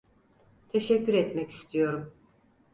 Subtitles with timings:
[0.69, 2.13] Teşekkür etmek istiyorum.